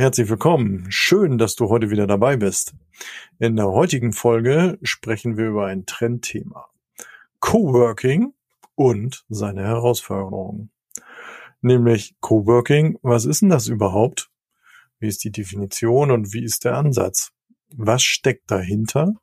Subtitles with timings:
[0.00, 0.86] Herzlich willkommen.
[0.90, 2.72] Schön, dass du heute wieder dabei bist.
[3.40, 6.66] In der heutigen Folge sprechen wir über ein Trendthema.
[7.40, 8.32] Coworking
[8.76, 10.70] und seine Herausforderungen.
[11.62, 12.96] Nämlich Coworking.
[13.02, 14.30] Was ist denn das überhaupt?
[15.00, 17.32] Wie ist die Definition und wie ist der Ansatz?
[17.74, 19.14] Was steckt dahinter?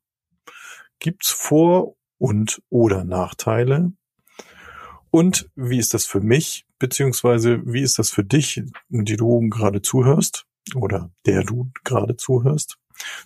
[1.00, 3.94] Gibt's Vor- und oder Nachteile?
[5.10, 9.82] Und wie ist das für mich, beziehungsweise wie ist das für dich, die du gerade
[9.82, 10.46] zuhörst?
[10.73, 12.78] Oder der du gerade zuhörst?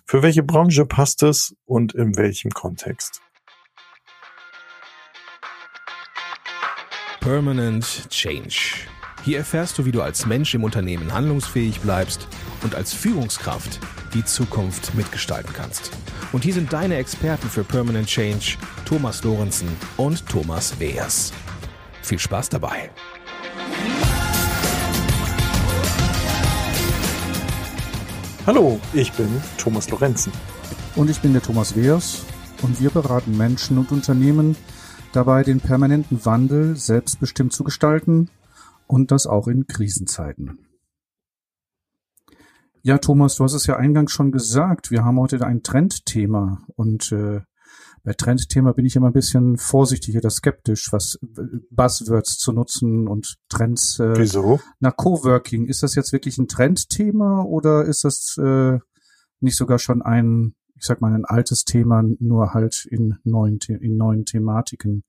[0.04, 3.22] Für welche Branche passt es und in welchem Kontext?
[7.20, 8.88] Permanent Change.
[9.22, 12.26] Hier erfährst du, wie du als Mensch im Unternehmen handlungsfähig bleibst
[12.62, 13.78] und als Führungskraft
[14.14, 15.90] die Zukunft mitgestalten kannst.
[16.32, 21.32] Und hier sind deine Experten für Permanent Change, Thomas Lorenzen und Thomas Weers.
[22.02, 22.90] Viel Spaß dabei!
[28.52, 29.28] Hallo, ich bin
[29.58, 30.32] Thomas Lorenzen.
[30.96, 32.26] Und ich bin der Thomas Weers
[32.62, 34.56] und wir beraten Menschen und Unternehmen
[35.12, 38.28] dabei, den permanenten Wandel selbstbestimmt zu gestalten
[38.88, 40.66] und das auch in Krisenzeiten.
[42.82, 47.12] Ja, Thomas, du hast es ja eingangs schon gesagt, wir haben heute ein Trendthema und
[47.12, 47.42] äh,
[48.02, 53.06] bei Trendthema bin ich immer ein bisschen vorsichtig oder skeptisch, was äh, Buzzwords zu nutzen
[53.08, 53.98] und Trends.
[53.98, 54.60] Äh, Wieso?
[54.78, 55.66] Nach Coworking.
[55.66, 58.78] Ist das jetzt wirklich ein Trendthema oder ist das äh,
[59.40, 63.96] nicht sogar schon ein, ich sag mal, ein altes Thema, nur halt in neuen, in
[63.96, 65.04] neuen Thematiken?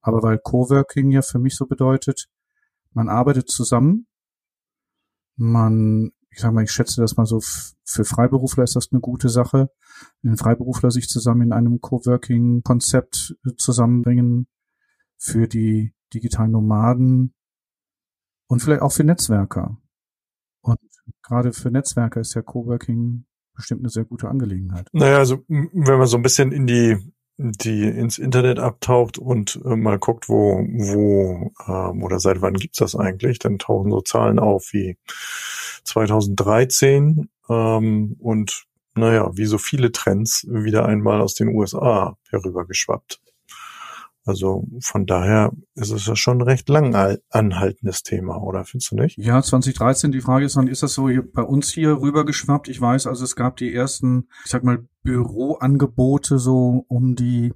[0.00, 2.26] Aber weil Coworking ja für mich so bedeutet,
[2.92, 4.06] man arbeitet zusammen,
[5.36, 7.40] man ich sag mal, ich schätze das mal so,
[7.84, 9.70] für Freiberufler ist das eine gute Sache.
[10.22, 14.48] Wenn Freiberufler sich zusammen in einem Coworking-Konzept äh, zusammenbringen,
[15.22, 17.32] für die digitalen Nomaden
[18.48, 19.80] und vielleicht auch für Netzwerker.
[20.62, 20.80] Und
[21.22, 24.88] gerade für Netzwerker ist ja Coworking bestimmt eine sehr gute Angelegenheit.
[24.92, 26.98] Naja, also wenn man so ein bisschen in die
[27.38, 32.78] die ins Internet abtaucht und äh, mal guckt, wo, wo ähm, oder seit wann gibt's
[32.78, 34.96] das eigentlich, dann tauchen so Zahlen auf wie
[35.84, 43.20] 2013 ähm, und naja, wie so viele Trends wieder einmal aus den USA herübergeschwappt.
[44.24, 48.96] Also von daher ist es ja schon ein recht lang anhaltendes Thema, oder findest du
[48.96, 49.18] nicht?
[49.18, 52.68] Ja, 2013, die Frage ist dann, ist das so bei uns hier rübergeschwappt?
[52.68, 57.52] Ich weiß, also es gab die ersten, ich sag mal, Büroangebote so um die,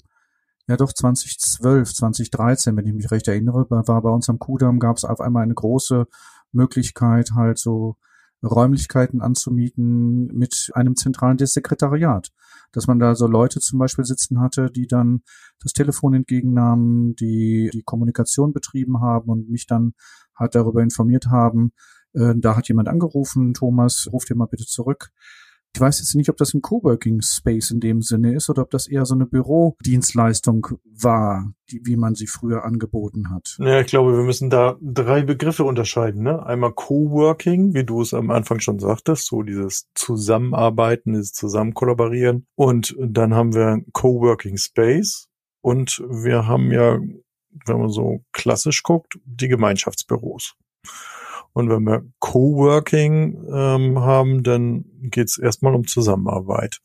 [0.67, 4.97] ja doch 2012, 2013, wenn ich mich recht erinnere, war bei uns am Kudamm gab
[4.97, 6.07] es auf einmal eine große
[6.51, 7.97] Möglichkeit, halt so
[8.43, 12.31] Räumlichkeiten anzumieten mit einem zentralen Sekretariat.
[12.73, 15.23] Dass man da so Leute zum Beispiel sitzen hatte, die dann
[15.61, 19.95] das Telefon entgegennahmen, die die Kommunikation betrieben haben und mich dann
[20.37, 21.73] halt darüber informiert haben,
[22.13, 25.11] äh, da hat jemand angerufen, Thomas, ruft dir mal bitte zurück.
[25.77, 28.71] Ich weiß jetzt nicht, ob das ein Coworking Space in dem Sinne ist oder ob
[28.71, 33.59] das eher so eine Bürodienstleistung war, die, wie man sie früher angeboten hat.
[33.59, 36.23] Ja, ich glaube, wir müssen da drei Begriffe unterscheiden.
[36.23, 36.43] Ne?
[36.47, 42.47] Einmal Coworking, wie du es am Anfang schon sagtest, so dieses Zusammenarbeiten, dieses Zusammenkollaborieren.
[42.55, 45.29] Und dann haben wir Coworking Space
[45.61, 46.99] und wir haben ja,
[47.67, 50.55] wenn man so klassisch guckt, die Gemeinschaftsbüros.
[51.57, 56.83] Und wenn wir Coworking ähm, haben, dann geht es erstmal um Zusammenarbeit.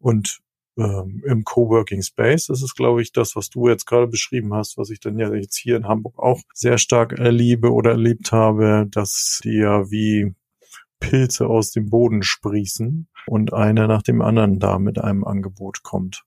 [0.00, 0.40] Und
[0.76, 4.76] ähm, im Coworking Space das ist glaube ich, das, was du jetzt gerade beschrieben hast,
[4.76, 8.88] was ich dann ja jetzt hier in Hamburg auch sehr stark erlebe oder erlebt habe,
[8.90, 10.34] dass die ja wie
[10.98, 16.24] Pilze aus dem Boden sprießen und einer nach dem anderen da mit einem Angebot kommt.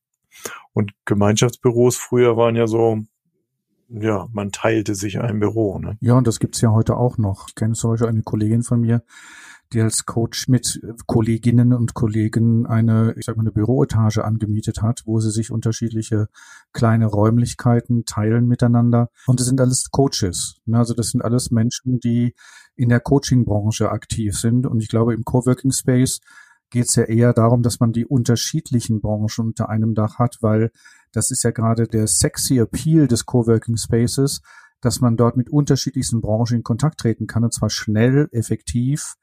[0.72, 3.04] Und Gemeinschaftsbüros früher waren ja so
[3.94, 5.80] ja, man teilte sich ein Büro.
[5.80, 5.98] Ne?
[6.00, 7.48] Ja, und das gibt's ja heute auch noch.
[7.50, 9.04] Ich kenne zum Beispiel eine Kollegin von mir,
[9.74, 15.02] die als Coach mit Kolleginnen und Kollegen eine, ich sag mal, eine Büroetage angemietet hat,
[15.06, 16.28] wo sie sich unterschiedliche
[16.74, 19.10] kleine Räumlichkeiten teilen miteinander.
[19.28, 20.60] Und das sind alles Coaches.
[20.66, 20.78] Ne?
[20.78, 22.34] Also das sind alles Menschen, die
[22.76, 24.68] in der Coaching-Branche aktiv sind.
[24.68, 26.20] Und ich glaube, im Coworking Space
[26.70, 30.72] geht es ja eher darum, dass man die unterschiedlichen Branchen unter einem Dach hat, weil
[31.12, 34.42] das ist ja gerade der sexy Appeal des Coworking Spaces,
[34.82, 39.16] dass man dort mit unterschiedlichsten Branchen in Kontakt treten kann und zwar schnell, effektiv.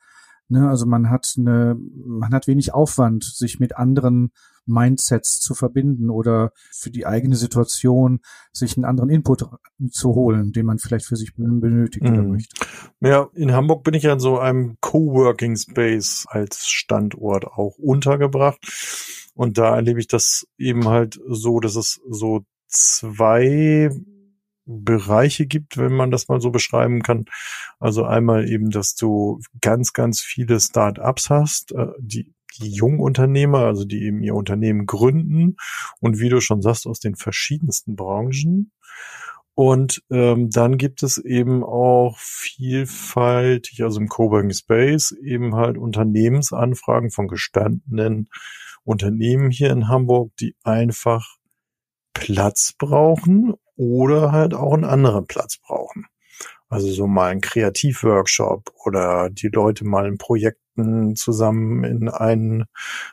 [0.48, 0.68] Ne?
[0.68, 1.76] Also man hat eine,
[2.06, 4.32] man hat wenig Aufwand, sich mit anderen
[4.68, 8.20] Mindsets zu verbinden oder für die eigene Situation
[8.52, 9.46] sich einen anderen Input
[9.90, 12.12] zu holen, den man vielleicht für sich benötigt mhm.
[12.12, 12.66] oder möchte.
[13.00, 18.58] Ja, in Hamburg bin ich ja in so einem Coworking Space als Standort auch untergebracht.
[19.38, 23.88] Und da erlebe ich das eben halt so, dass es so zwei
[24.64, 27.26] Bereiche gibt, wenn man das mal so beschreiben kann.
[27.78, 33.84] Also einmal eben, dass du ganz, ganz viele Start-ups hast, äh, die die Jungunternehmer, also
[33.84, 35.56] die eben ihr Unternehmen gründen
[36.00, 38.72] und wie du schon sagst, aus den verschiedensten Branchen.
[39.58, 47.10] Und ähm, dann gibt es eben auch vielfältig, also im Coworking Space, eben halt Unternehmensanfragen
[47.10, 48.28] von gestandenen
[48.84, 51.38] Unternehmen hier in Hamburg, die einfach
[52.14, 56.06] Platz brauchen oder halt auch einen anderen Platz brauchen.
[56.68, 60.18] Also so mal ein Kreativworkshop oder die Leute mal in
[60.78, 62.64] Projekten zusammen in einen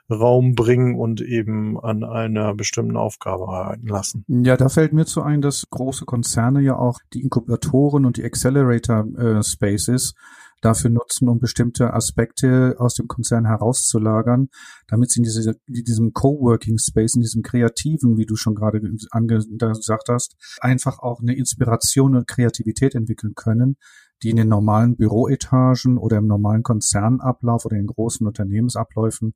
[0.10, 4.26] Raum bringen und eben an einer bestimmten Aufgabe arbeiten lassen.
[4.28, 8.24] Ja, da fällt mir zu ein, dass große Konzerne ja auch die Inkubatoren und die
[8.24, 10.14] Accelerator äh, Spaces
[10.62, 14.50] dafür nutzen, um bestimmte Aspekte aus dem Konzern herauszulagern,
[14.88, 18.80] damit sie in, diese, in diesem Coworking Space, in diesem kreativen, wie du schon gerade
[18.80, 23.78] gesagt hast, einfach auch eine Inspiration und Kreativität entwickeln können,
[24.24, 29.34] die in den normalen Büroetagen oder im normalen Konzernablauf oder in großen Unternehmensabläufen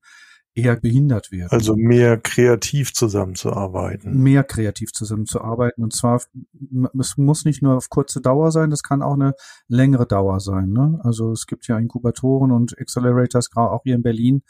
[0.55, 1.51] eher behindert werden.
[1.51, 4.21] Also mehr kreativ zusammenzuarbeiten.
[4.21, 5.83] Mehr kreativ zusammenzuarbeiten.
[5.83, 6.21] Und zwar,
[6.99, 9.33] es muss nicht nur auf kurze Dauer sein, das kann auch eine
[9.67, 10.69] längere Dauer sein.
[10.69, 10.99] Ne?
[11.03, 14.43] Also es gibt ja Inkubatoren und Accelerators, gerade auch hier in Berlin,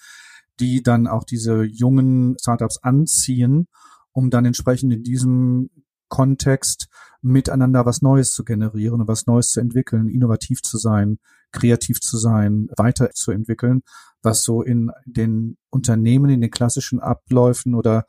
[0.59, 3.67] die dann auch diese jungen Startups anziehen,
[4.11, 5.69] um dann entsprechend in diesem
[6.09, 6.87] Kontext
[7.21, 11.19] miteinander was Neues zu generieren und was Neues zu entwickeln, innovativ zu sein,
[11.51, 13.81] kreativ zu sein, weiterzuentwickeln,
[14.21, 18.05] was so in den Unternehmen, in den klassischen Abläufen oder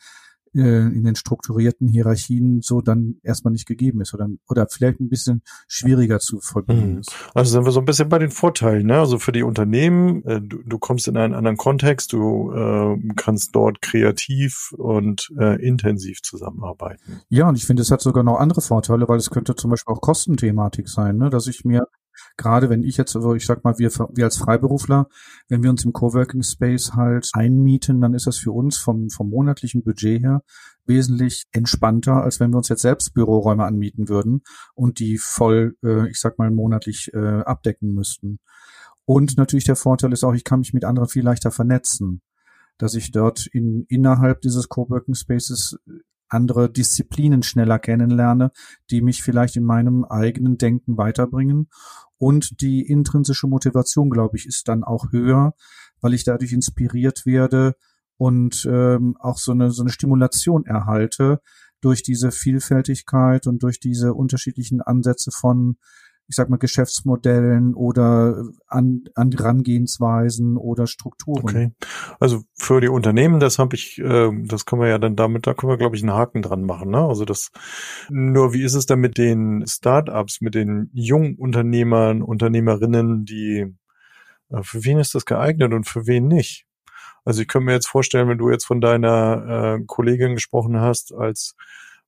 [0.52, 5.42] in den strukturierten Hierarchien so dann erstmal nicht gegeben ist oder, oder vielleicht ein bisschen
[5.68, 7.14] schwieriger zu vollbringen ist.
[7.34, 8.98] Also sind wir so ein bisschen bei den Vorteilen, ne?
[8.98, 13.54] Also für die Unternehmen, äh, du, du kommst in einen anderen Kontext, du äh, kannst
[13.54, 17.20] dort kreativ und äh, intensiv zusammenarbeiten.
[17.28, 19.94] Ja, und ich finde, es hat sogar noch andere Vorteile, weil es könnte zum Beispiel
[19.94, 21.30] auch Kostenthematik sein, ne?
[21.30, 21.86] dass ich mir
[22.40, 25.08] gerade wenn ich jetzt, also ich sag mal, wir, wir als Freiberufler,
[25.48, 29.28] wenn wir uns im Coworking Space halt einmieten, dann ist das für uns vom, vom
[29.28, 30.42] monatlichen Budget her
[30.86, 34.42] wesentlich entspannter, als wenn wir uns jetzt selbst Büroräume anmieten würden
[34.74, 38.38] und die voll, äh, ich sag mal, monatlich äh, abdecken müssten.
[39.04, 42.22] Und natürlich der Vorteil ist auch, ich kann mich mit anderen viel leichter vernetzen,
[42.78, 45.78] dass ich dort in, innerhalb dieses Coworking Spaces
[46.30, 48.52] andere Disziplinen schneller kennenlerne,
[48.90, 51.68] die mich vielleicht in meinem eigenen Denken weiterbringen.
[52.20, 55.54] Und die intrinsische Motivation, glaube ich, ist dann auch höher,
[56.02, 57.76] weil ich dadurch inspiriert werde
[58.18, 61.40] und ähm, auch so eine, so eine Stimulation erhalte
[61.80, 65.78] durch diese Vielfältigkeit und durch diese unterschiedlichen Ansätze von
[66.30, 71.42] ich sag mal, Geschäftsmodellen oder an, an Herangehensweisen oder Strukturen.
[71.42, 71.70] Okay.
[72.20, 75.54] Also für die Unternehmen, das habe ich, äh, das können wir ja dann damit, da
[75.54, 76.90] können wir, glaube ich, einen Haken dran machen.
[76.90, 76.98] Ne?
[76.98, 77.50] Also das
[78.08, 83.66] nur, wie ist es dann mit den Startups, mit den jungen Unternehmern, Unternehmerinnen, die
[84.50, 86.64] äh, für wen ist das geeignet und für wen nicht?
[87.24, 91.12] Also ich könnte mir jetzt vorstellen, wenn du jetzt von deiner äh, Kollegin gesprochen hast,
[91.12, 91.56] als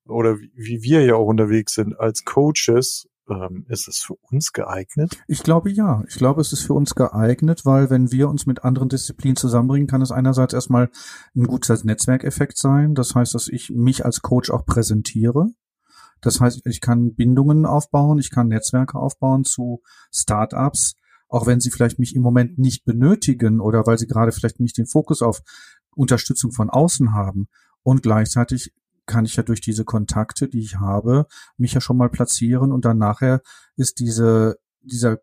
[0.06, 4.52] oder wie, wie wir ja auch unterwegs sind, als Coaches ähm, ist es für uns
[4.52, 5.22] geeignet?
[5.28, 6.02] Ich glaube ja.
[6.08, 9.86] Ich glaube, es ist für uns geeignet, weil wenn wir uns mit anderen Disziplinen zusammenbringen,
[9.86, 10.90] kann es einerseits erstmal
[11.34, 12.94] ein guter Netzwerkeffekt sein.
[12.94, 15.50] Das heißt, dass ich mich als Coach auch präsentiere.
[16.20, 19.82] Das heißt, ich kann Bindungen aufbauen, ich kann Netzwerke aufbauen zu
[20.12, 20.94] Startups,
[21.28, 24.78] auch wenn sie vielleicht mich im Moment nicht benötigen oder weil sie gerade vielleicht nicht
[24.78, 25.40] den Fokus auf
[25.94, 27.48] Unterstützung von außen haben.
[27.82, 28.72] Und gleichzeitig
[29.12, 31.26] kann ich ja durch diese Kontakte, die ich habe,
[31.58, 33.42] mich ja schon mal platzieren und dann nachher
[33.76, 35.18] ist diese, dieser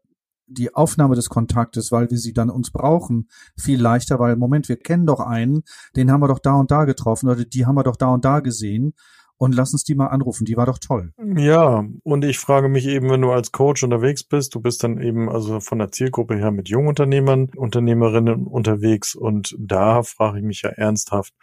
[0.46, 4.78] die Aufnahme des Kontaktes, weil wir sie dann uns brauchen, viel leichter, weil Moment, wir
[4.78, 5.64] kennen doch einen,
[5.96, 8.26] den haben wir doch da und da getroffen oder die haben wir doch da und
[8.26, 8.94] da gesehen
[9.40, 10.44] und lass uns die mal anrufen.
[10.46, 11.14] Die war doch toll.
[11.38, 15.02] Ja, und ich frage mich eben, wenn du als Coach unterwegs bist, du bist dann
[15.02, 20.62] eben also von der Zielgruppe her mit Jungunternehmern, Unternehmerinnen unterwegs und da frage ich mich
[20.62, 21.34] ja ernsthaft,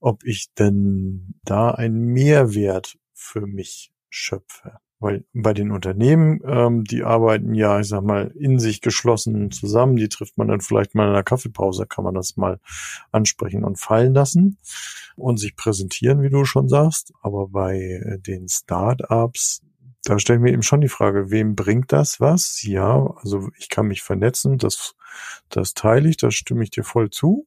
[0.00, 4.78] ob ich denn da einen Mehrwert für mich schöpfe.
[5.02, 9.96] Weil bei den Unternehmen, ähm, die arbeiten ja, ich sag mal, in sich geschlossen zusammen.
[9.96, 12.60] Die trifft man dann vielleicht mal in einer Kaffeepause, kann man das mal
[13.10, 14.58] ansprechen und fallen lassen
[15.16, 17.12] und sich präsentieren, wie du schon sagst.
[17.20, 19.62] Aber bei äh, den Start-ups,
[20.04, 22.62] da stelle ich mir eben schon die Frage, wem bringt das was?
[22.62, 24.94] Ja, also ich kann mich vernetzen, das,
[25.48, 27.46] das teile ich, das stimme ich dir voll zu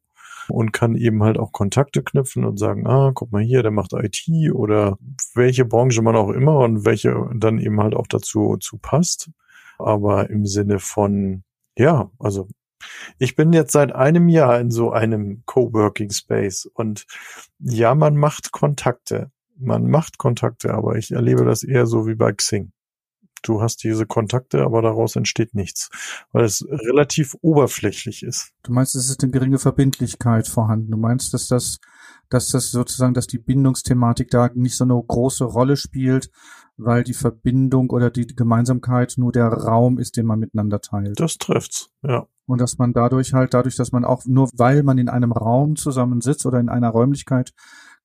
[0.49, 3.93] und kann eben halt auch Kontakte knüpfen und sagen, ah, guck mal hier, der macht
[3.93, 4.97] IT oder
[5.33, 9.29] welche Branche man auch immer und welche dann eben halt auch dazu zu passt.
[9.77, 11.43] Aber im Sinne von,
[11.77, 12.47] ja, also
[13.17, 17.05] ich bin jetzt seit einem Jahr in so einem Coworking Space und
[17.59, 19.31] ja, man macht Kontakte.
[19.57, 22.71] Man macht Kontakte, aber ich erlebe das eher so wie bei Xing.
[23.47, 25.89] Du hast diese Kontakte, aber daraus entsteht nichts,
[26.31, 28.51] weil es relativ oberflächlich ist.
[28.63, 30.91] Du meinst, es ist eine geringe Verbindlichkeit vorhanden.
[30.91, 31.79] Du meinst, dass das,
[32.29, 36.29] dass das sozusagen, dass die Bindungsthematik da nicht so eine große Rolle spielt,
[36.77, 41.19] weil die Verbindung oder die Gemeinsamkeit nur der Raum ist, den man miteinander teilt.
[41.19, 42.27] Das trifft's, ja.
[42.47, 45.75] Und dass man dadurch halt, dadurch, dass man auch nur weil man in einem Raum
[45.75, 47.53] zusammen sitzt oder in einer Räumlichkeit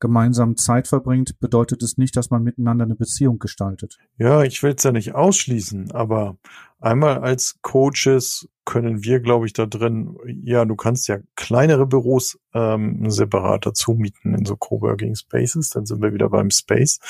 [0.00, 3.98] gemeinsam Zeit verbringt, bedeutet es nicht, dass man miteinander eine Beziehung gestaltet.
[4.18, 6.38] Ja, ich will es ja nicht ausschließen, aber
[6.80, 12.38] einmal als Coaches können wir, glaube ich, da drin, ja, du kannst ja kleinere Büros
[12.54, 17.00] ähm, separat dazu mieten in so Coworking Spaces, dann sind wir wieder beim Space.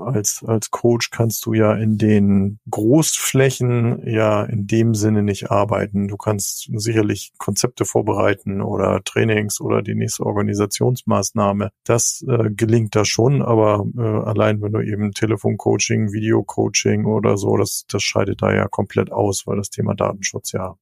[0.00, 6.08] Als, als Coach kannst du ja in den Großflächen ja in dem Sinne nicht arbeiten.
[6.08, 11.70] Du kannst sicherlich Konzepte vorbereiten oder Trainings oder die nächste Organisationsmaßnahme.
[11.84, 17.56] Das äh, gelingt da schon, aber äh, allein wenn du eben Telefoncoaching, Videocoaching oder so,
[17.56, 20.76] das, das scheidet da ja komplett aus, weil das Thema Datenschutz ja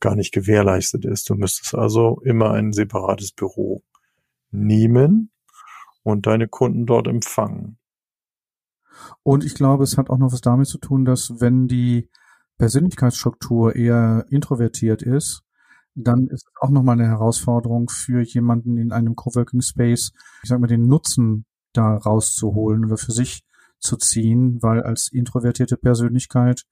[0.00, 1.28] gar nicht gewährleistet ist.
[1.28, 3.82] Du müsstest also immer ein separates Büro
[4.50, 5.30] nehmen
[6.02, 7.78] und deine Kunden dort empfangen.
[9.22, 12.08] Und ich glaube, es hat auch noch was damit zu tun, dass wenn die
[12.58, 15.42] Persönlichkeitsstruktur eher introvertiert ist,
[15.94, 20.60] dann ist es auch nochmal eine Herausforderung für jemanden in einem Coworking Space, ich sag
[20.60, 23.44] mal, den Nutzen da rauszuholen oder für sich
[23.78, 26.64] zu ziehen, weil als introvertierte Persönlichkeit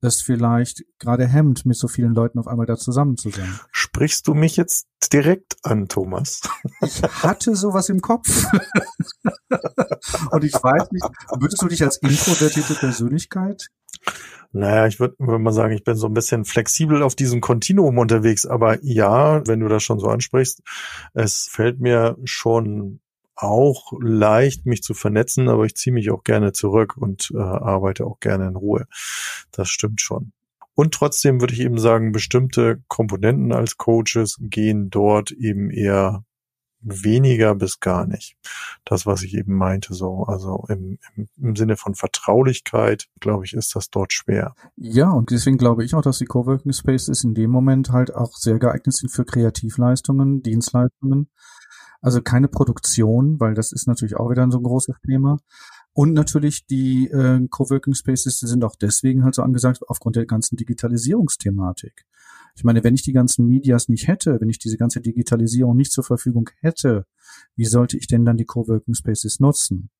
[0.00, 3.58] es vielleicht gerade hemmt, mit so vielen Leuten auf einmal da zusammen zu sein.
[3.70, 6.42] Sprichst du mich jetzt direkt an, Thomas?
[6.82, 8.46] Ich hatte sowas im Kopf.
[10.30, 11.06] Und ich weiß nicht,
[11.38, 13.68] würdest du dich als introvertierte Persönlichkeit?
[14.52, 17.98] Naja, ich würde würd mal sagen, ich bin so ein bisschen flexibel auf diesem Kontinuum
[17.98, 20.62] unterwegs, aber ja, wenn du das schon so ansprichst,
[21.14, 23.00] es fällt mir schon
[23.36, 28.06] auch leicht, mich zu vernetzen, aber ich ziehe mich auch gerne zurück und äh, arbeite
[28.06, 28.86] auch gerne in Ruhe.
[29.52, 30.32] Das stimmt schon.
[30.74, 36.24] Und trotzdem würde ich eben sagen, bestimmte Komponenten als Coaches gehen dort eben eher
[36.80, 38.36] weniger bis gar nicht.
[38.84, 43.54] Das, was ich eben meinte, so, also im, im, im Sinne von Vertraulichkeit, glaube ich,
[43.54, 44.54] ist das dort schwer.
[44.76, 48.36] Ja, und deswegen glaube ich auch, dass die Coworking Spaces in dem Moment halt auch
[48.36, 51.30] sehr geeignet sind für Kreativleistungen, Dienstleistungen,
[52.06, 55.38] also keine Produktion, weil das ist natürlich auch wieder so ein großes Thema.
[55.92, 60.54] Und natürlich die äh, Coworking Spaces sind auch deswegen halt so angesagt, aufgrund der ganzen
[60.54, 62.06] Digitalisierungsthematik.
[62.54, 65.90] Ich meine, wenn ich die ganzen Medias nicht hätte, wenn ich diese ganze Digitalisierung nicht
[65.90, 67.06] zur Verfügung hätte,
[67.56, 69.90] wie sollte ich denn dann die Coworking Spaces nutzen?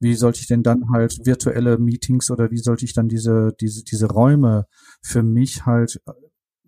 [0.00, 3.82] Wie sollte ich denn dann halt virtuelle Meetings oder wie sollte ich dann diese, diese,
[3.82, 4.66] diese Räume
[5.00, 6.02] für mich halt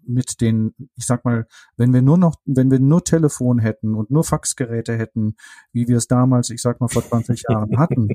[0.08, 1.46] mit den, ich sag mal,
[1.76, 5.36] wenn wir nur noch, wenn wir nur Telefon hätten und nur Faxgeräte hätten,
[5.72, 8.08] wie wir es damals, ich sag mal, vor 20 Jahren hatten.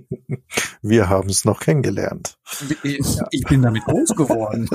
[0.81, 2.37] Wir haben es noch kennengelernt.
[3.31, 4.69] Ich bin damit groß geworden.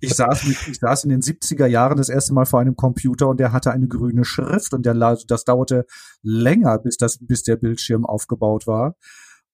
[0.00, 3.28] Ich saß, mit, ich saß in den 70er Jahren das erste Mal vor einem Computer
[3.28, 5.86] und der hatte eine grüne Schrift und der, das dauerte
[6.22, 8.96] länger, bis das, bis der Bildschirm aufgebaut war.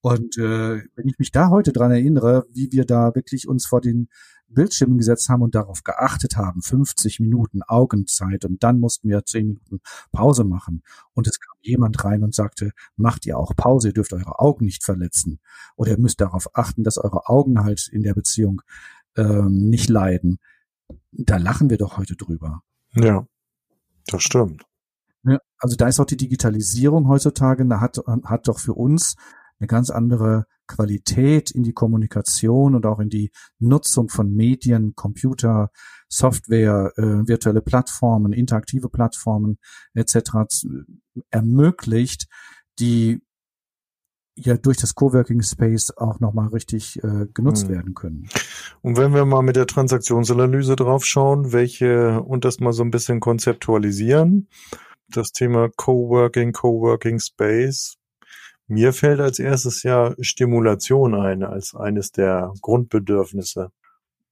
[0.02, 3.80] Und äh, wenn ich mich da heute dran erinnere, wie wir da wirklich uns vor
[3.80, 4.08] den
[4.52, 9.46] Bildschirmen gesetzt haben und darauf geachtet haben, 50 Minuten Augenzeit und dann mussten wir 10
[9.46, 9.80] Minuten
[10.12, 10.82] Pause machen.
[11.14, 14.64] Und es kam jemand rein und sagte, macht ihr auch Pause, ihr dürft eure Augen
[14.64, 15.40] nicht verletzen.
[15.76, 18.62] Oder ihr müsst darauf achten, dass eure Augen halt in der Beziehung
[19.16, 20.38] ähm, nicht leiden.
[21.12, 22.62] Da lachen wir doch heute drüber.
[22.94, 23.26] Ja,
[24.06, 24.64] das stimmt.
[25.58, 29.14] Also da ist auch die Digitalisierung heutzutage, da hat, hat doch für uns
[29.62, 35.70] eine ganz andere Qualität in die Kommunikation und auch in die Nutzung von Medien, Computer,
[36.08, 39.58] Software, äh, virtuelle Plattformen, interaktive Plattformen
[39.94, 40.32] etc.
[41.30, 42.26] ermöglicht,
[42.80, 43.22] die
[44.34, 47.74] ja durch das Coworking Space auch nochmal richtig äh, genutzt hm.
[47.74, 48.28] werden können.
[48.80, 53.20] Und wenn wir mal mit der Transaktionsanalyse draufschauen, welche und das mal so ein bisschen
[53.20, 54.48] konzeptualisieren,
[55.08, 57.98] das Thema Coworking, Coworking Space,
[58.72, 63.70] mir fällt als erstes ja Stimulation ein als eines der Grundbedürfnisse.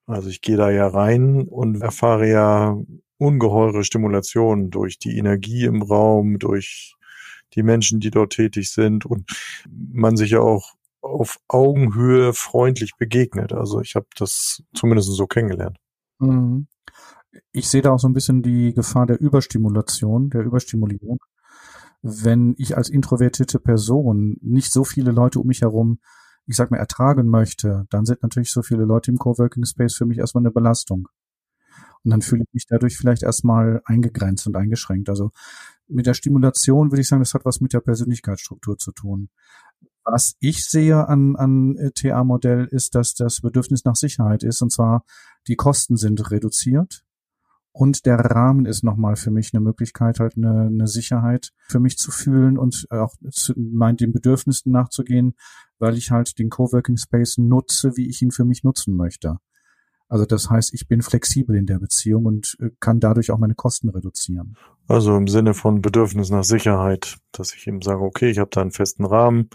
[0.06, 2.76] Also ich gehe da ja rein und erfahre ja
[3.18, 6.97] ungeheure Stimulation durch die Energie im Raum, durch
[7.54, 9.30] die Menschen, die dort tätig sind und
[9.68, 13.52] man sich ja auch auf Augenhöhe freundlich begegnet.
[13.52, 15.76] Also ich habe das zumindest so kennengelernt.
[16.18, 16.66] Mhm.
[17.52, 21.18] Ich sehe da auch so ein bisschen die Gefahr der Überstimulation, der Überstimulierung
[22.02, 26.00] wenn ich als introvertierte Person nicht so viele Leute um mich herum,
[26.47, 30.07] ich sag mal, ertragen möchte, dann sind natürlich so viele Leute im Coworking Space für
[30.07, 31.09] mich erstmal eine Belastung.
[32.02, 35.11] Und dann fühle ich mich dadurch vielleicht erstmal eingegrenzt und eingeschränkt.
[35.11, 35.30] Also
[35.87, 39.28] mit der Stimulation würde ich sagen, das hat was mit der Persönlichkeitsstruktur zu tun.
[40.04, 44.62] Was ich sehe an, an äh, TA-Modell ist, dass das Bedürfnis nach Sicherheit ist.
[44.62, 45.04] Und zwar
[45.47, 47.04] die Kosten sind reduziert.
[47.72, 51.98] Und der Rahmen ist nochmal für mich eine Möglichkeit, halt eine, eine Sicherheit für mich
[51.98, 55.34] zu fühlen und auch zu, mein, den Bedürfnissen nachzugehen,
[55.78, 59.38] weil ich halt den Coworking Space nutze, wie ich ihn für mich nutzen möchte.
[60.08, 63.54] Also das heißt, ich bin flexibel in der Beziehung und äh, kann dadurch auch meine
[63.54, 64.56] Kosten reduzieren.
[64.90, 68.61] Also im Sinne von Bedürfnis nach Sicherheit, dass ich eben sage, okay, ich habe da
[68.61, 69.49] einen festen Rahmen,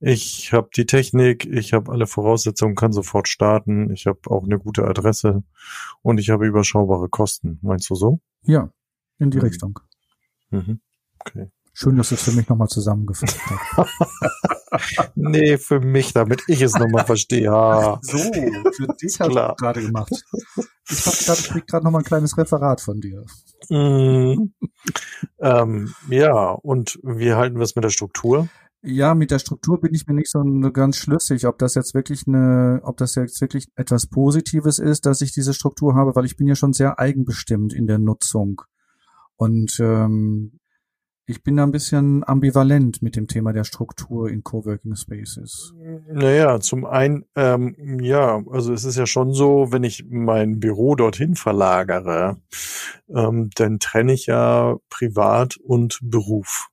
[0.00, 4.58] ich habe die Technik, ich habe alle Voraussetzungen, kann sofort starten, ich habe auch eine
[4.58, 5.42] gute Adresse
[6.00, 7.58] und ich habe überschaubare Kosten.
[7.60, 8.20] Meinst du so?
[8.44, 8.70] Ja,
[9.18, 9.44] in die mhm.
[9.44, 9.80] Richtung.
[10.48, 10.80] Mhm.
[11.18, 11.50] Okay.
[11.74, 13.38] Schön, dass du es für mich nochmal zusammengefasst
[13.76, 15.10] hast.
[15.14, 17.42] nee, für mich, damit ich es nochmal verstehe.
[17.42, 18.00] Ja.
[18.02, 20.24] So, für dich hast du gerade gemacht.
[20.90, 23.24] Ich habe gerade, krieg gerade nochmal ein kleines Referat von dir.
[23.68, 24.52] Mm,
[25.40, 28.48] ähm, ja, und wie halten wir es mit der Struktur?
[28.82, 30.42] Ja, mit der Struktur bin ich mir nicht so
[30.72, 35.20] ganz schlüssig, ob das jetzt wirklich eine, ob das jetzt wirklich etwas Positives ist, dass
[35.20, 38.62] ich diese Struktur habe, weil ich bin ja schon sehr eigenbestimmt in der Nutzung.
[39.36, 40.59] Und ähm,
[41.30, 45.72] ich bin da ein bisschen ambivalent mit dem Thema der Struktur in Coworking Spaces.
[46.12, 50.96] Naja, zum einen, ähm, ja, also es ist ja schon so, wenn ich mein Büro
[50.96, 52.38] dorthin verlagere,
[53.08, 56.68] ähm, dann trenne ich ja Privat und Beruf.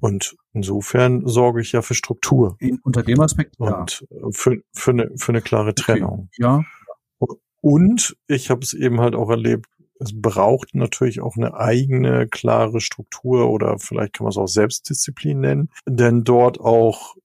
[0.00, 2.56] Und insofern sorge ich ja für Struktur.
[2.58, 4.28] In, unter dem Aspekt, und ja.
[4.30, 6.28] für, für, eine, für eine klare Trennung.
[6.32, 6.64] Okay, ja.
[7.60, 9.66] Und ich habe es eben halt auch erlebt,
[10.00, 15.40] es braucht natürlich auch eine eigene klare Struktur oder vielleicht kann man es auch Selbstdisziplin
[15.40, 17.16] nennen, denn dort auch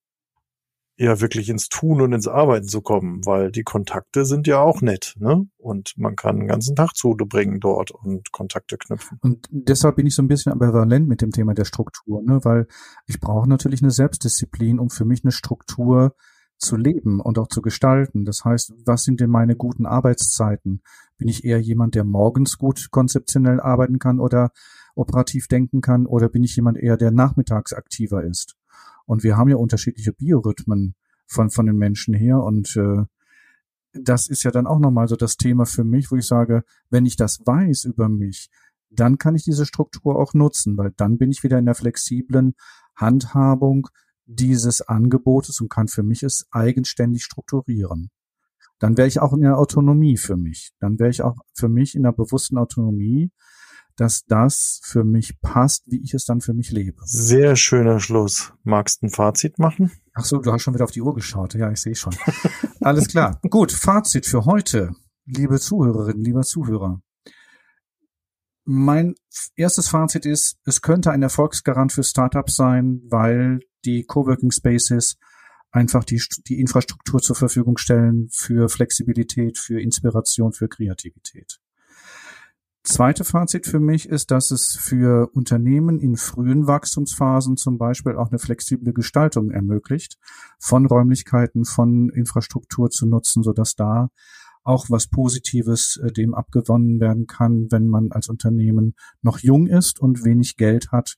[0.97, 4.81] ja wirklich ins Tun und ins Arbeiten zu kommen, weil die Kontakte sind ja auch
[4.81, 5.47] nett, ne?
[5.57, 9.17] Und man kann den ganzen Tag zubringen dort und Kontakte knüpfen.
[9.21, 12.39] Und deshalb bin ich so ein bisschen ambivalent mit dem Thema der Struktur, ne?
[12.43, 12.67] Weil
[13.07, 16.13] ich brauche natürlich eine Selbstdisziplin, um für mich eine Struktur
[16.59, 18.23] zu leben und auch zu gestalten.
[18.23, 20.83] Das heißt, was sind denn meine guten Arbeitszeiten?
[21.21, 24.49] Bin ich eher jemand, der morgens gut konzeptionell arbeiten kann oder
[24.95, 26.07] operativ denken kann?
[26.07, 28.55] Oder bin ich jemand eher, der nachmittags aktiver ist?
[29.05, 30.95] Und wir haben ja unterschiedliche Biorhythmen
[31.27, 32.41] von, von den Menschen her.
[32.41, 33.03] Und äh,
[33.93, 37.05] das ist ja dann auch nochmal so das Thema für mich, wo ich sage, wenn
[37.05, 38.49] ich das weiß über mich,
[38.89, 42.55] dann kann ich diese Struktur auch nutzen, weil dann bin ich wieder in der flexiblen
[42.95, 43.89] Handhabung
[44.25, 48.09] dieses Angebotes und kann für mich es eigenständig strukturieren.
[48.81, 50.71] Dann wäre ich auch in der Autonomie für mich.
[50.79, 53.31] Dann wäre ich auch für mich in der bewussten Autonomie,
[53.95, 56.97] dass das für mich passt, wie ich es dann für mich lebe.
[57.05, 58.53] Sehr schöner Schluss.
[58.63, 59.91] Magst du ein Fazit machen?
[60.15, 61.53] Ach so, du hast schon wieder auf die Uhr geschaut.
[61.53, 62.15] Ja, ich sehe schon.
[62.79, 63.39] Alles klar.
[63.51, 67.03] Gut, Fazit für heute, liebe Zuhörerinnen, lieber Zuhörer.
[68.63, 69.13] Mein
[69.55, 75.17] erstes Fazit ist, es könnte ein Erfolgsgarant für Startups sein, weil die Coworking Spaces
[75.71, 81.59] einfach die, die Infrastruktur zur Verfügung stellen für Flexibilität, für Inspiration, für Kreativität.
[82.83, 88.29] Zweite Fazit für mich ist, dass es für Unternehmen in frühen Wachstumsphasen zum Beispiel auch
[88.29, 90.17] eine flexible Gestaltung ermöglicht,
[90.57, 94.09] von Räumlichkeiten, von Infrastruktur zu nutzen, so dass da
[94.63, 99.99] auch was Positives äh, dem abgewonnen werden kann, wenn man als Unternehmen noch jung ist
[99.99, 101.17] und wenig Geld hat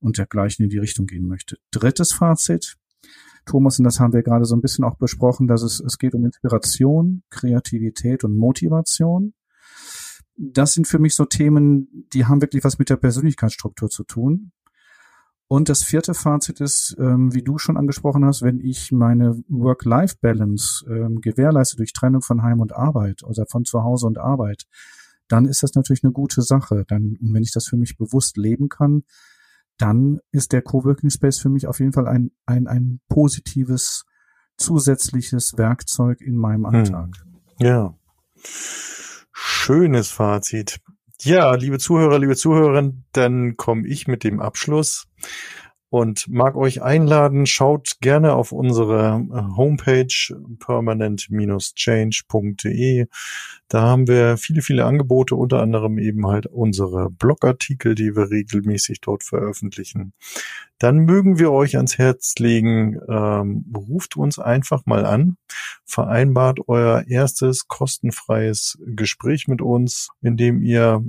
[0.00, 1.56] und dergleichen in die Richtung gehen möchte.
[1.70, 2.76] Drittes Fazit.
[3.44, 6.14] Thomas, und das haben wir gerade so ein bisschen auch besprochen, dass es, es geht
[6.14, 9.34] um Inspiration, Kreativität und Motivation.
[10.36, 14.52] Das sind für mich so Themen, die haben wirklich was mit der Persönlichkeitsstruktur zu tun.
[15.46, 20.86] Und das vierte Fazit ist, ähm, wie du schon angesprochen hast, wenn ich meine Work-Life-Balance
[20.88, 24.64] ähm, gewährleiste durch Trennung von Heim und Arbeit oder von zu Hause und Arbeit,
[25.28, 26.84] dann ist das natürlich eine gute Sache.
[26.88, 29.04] Dann, wenn ich das für mich bewusst leben kann,
[29.78, 34.04] dann ist der Coworking Space für mich auf jeden Fall ein, ein, ein positives
[34.56, 36.74] zusätzliches Werkzeug in meinem hm.
[36.74, 37.08] Alltag.
[37.58, 37.66] Hm.
[37.66, 37.94] Ja.
[39.32, 40.80] Schönes Fazit.
[41.22, 45.06] Ja, liebe Zuhörer, liebe Zuhörerinnen, dann komme ich mit dem Abschluss
[45.94, 53.06] und mag euch einladen, schaut gerne auf unsere äh, Homepage permanent-change.de.
[53.68, 59.02] Da haben wir viele, viele Angebote, unter anderem eben halt unsere Blogartikel, die wir regelmäßig
[59.02, 60.14] dort veröffentlichen.
[60.80, 65.36] Dann mögen wir euch ans Herz legen, ähm, ruft uns einfach mal an,
[65.84, 71.04] vereinbart euer erstes kostenfreies Gespräch mit uns, in dem ihr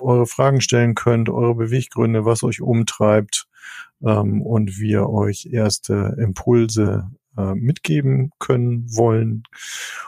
[0.00, 3.46] eure Fragen stellen könnt, eure Beweggründe, was euch umtreibt
[4.04, 9.42] ähm, und wir euch erste Impulse äh, mitgeben können wollen.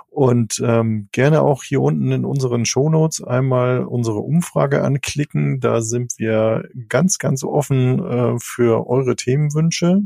[0.08, 5.60] Und ähm, gerne auch hier unten in unseren Shownotes einmal unsere Umfrage anklicken.
[5.60, 10.02] Da sind wir ganz, ganz offen äh, für eure Themenwünsche,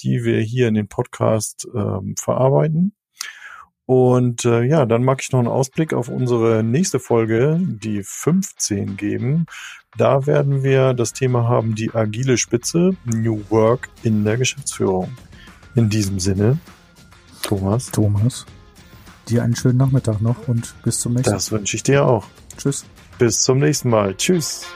[0.00, 2.94] die wir hier in den Podcast ähm, verarbeiten.
[3.86, 8.96] Und äh, ja, dann mag ich noch einen Ausblick auf unsere nächste Folge, die 15
[8.96, 9.44] geben.
[9.96, 15.16] Da werden wir das Thema haben, die agile Spitze, New Work in der Geschäftsführung.
[15.76, 16.58] In diesem Sinne,
[17.42, 17.90] Thomas.
[17.90, 18.46] Thomas,
[19.28, 21.36] dir einen schönen Nachmittag noch und bis zum nächsten Mal.
[21.36, 22.26] Das wünsche ich dir auch.
[22.56, 22.84] Tschüss.
[23.18, 24.16] Bis zum nächsten Mal.
[24.16, 24.66] Tschüss.